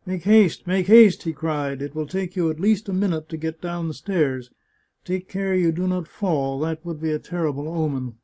"Make 0.06 0.24
haste! 0.24 0.66
make 0.66 0.86
haste!" 0.86 1.22
he 1.22 1.32
cried." 1.32 1.80
It 1.80 1.94
will 1.94 2.06
take 2.06 2.36
you 2.36 2.50
at 2.50 2.60
least 2.60 2.90
a 2.90 2.92
minute 2.92 3.30
to 3.30 3.38
get 3.38 3.62
down 3.62 3.88
the 3.88 3.94
stairs. 3.94 4.50
Take 5.02 5.30
care 5.30 5.54
you 5.54 5.72
do 5.72 5.88
not 5.88 6.06
fall; 6.06 6.60
that 6.60 6.84
would 6.84 7.00
be 7.00 7.10
a 7.10 7.18
terrible 7.18 7.66
omen." 7.66 8.16